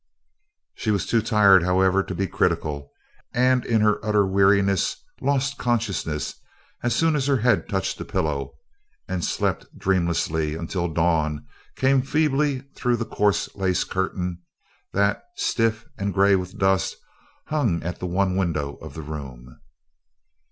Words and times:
She 0.73 0.89
was 0.89 1.05
too 1.05 1.21
tired, 1.21 1.61
however, 1.61 2.01
to 2.01 2.15
be 2.15 2.25
critical 2.25 2.89
and 3.35 3.63
in 3.63 3.81
her 3.81 4.03
utter 4.03 4.25
weariness 4.25 4.95
lost 5.21 5.59
consciousness 5.59 6.33
as 6.81 6.95
soon 6.95 7.15
as 7.15 7.27
her 7.27 7.37
head 7.37 7.69
touched 7.69 7.99
the 7.99 8.03
pillow 8.03 8.55
and 9.07 9.23
slept 9.23 9.67
dreamlessly 9.77 10.55
until 10.55 10.87
the 10.87 10.95
dawn 10.95 11.45
came 11.75 12.01
feebly 12.01 12.61
through 12.75 12.95
the 12.97 13.05
coarse 13.05 13.47
lace 13.55 13.83
curtain 13.83 14.41
that, 14.91 15.21
stiff 15.35 15.85
and 15.99 16.15
gray 16.15 16.35
with 16.35 16.57
dust, 16.57 16.95
hung 17.49 17.83
at 17.83 17.99
the 17.99 18.07
one 18.07 18.35
window 18.35 18.77
of 18.77 18.95
the 18.95 19.03
room. 19.03 19.59